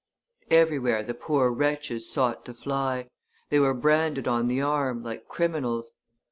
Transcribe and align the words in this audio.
Everywhere 0.49 1.03
the 1.03 1.13
poor 1.13 1.51
wretches 1.51 2.09
sought 2.11 2.43
to 2.45 2.55
fly; 2.55 3.07
they 3.51 3.59
were 3.59 3.75
branded 3.75 4.27
on 4.27 4.47
the 4.47 4.59
arm, 4.59 5.03
like 5.03 5.27
criminals. 5.27 5.91